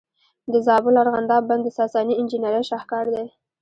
د 0.51 0.53
زابل 0.67 0.93
ارغنداب 1.03 1.43
بند 1.49 1.61
د 1.65 1.69
ساساني 1.77 2.13
انجینرۍ 2.21 2.63
شاهکار 2.69 3.05
دی 3.13 3.25